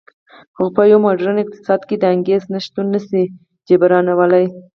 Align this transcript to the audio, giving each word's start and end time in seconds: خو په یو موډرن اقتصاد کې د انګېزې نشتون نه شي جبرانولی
خو 0.55 0.63
په 0.75 0.81
یو 0.91 0.99
موډرن 1.05 1.37
اقتصاد 1.41 1.81
کې 1.87 1.95
د 1.99 2.03
انګېزې 2.13 2.47
نشتون 2.53 2.85
نه 2.93 2.99
شي 3.07 3.23
جبرانولی 3.67 4.45